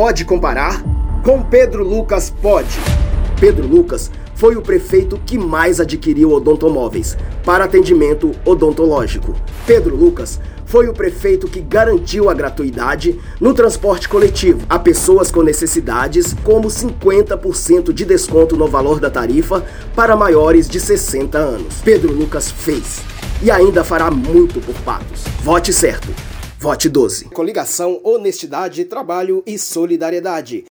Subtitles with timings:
[0.00, 0.82] pode comparar?
[1.22, 2.80] Com Pedro Lucas pode.
[3.38, 9.36] Pedro Lucas foi o prefeito que mais adquiriu odontomóveis para atendimento odontológico.
[9.66, 15.42] Pedro Lucas foi o prefeito que garantiu a gratuidade no transporte coletivo a pessoas com
[15.42, 19.62] necessidades, como 50% de desconto no valor da tarifa
[19.94, 21.74] para maiores de 60 anos.
[21.84, 23.02] Pedro Lucas fez
[23.42, 25.24] e ainda fará muito por Patos.
[25.44, 26.29] Vote certo.
[26.62, 27.24] Vote 12.
[27.30, 30.66] Coligação Honestidade, Trabalho e Solidariedade.